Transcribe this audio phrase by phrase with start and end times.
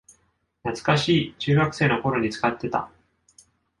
[0.63, 2.89] 懐かしい、中学生の頃に使ってた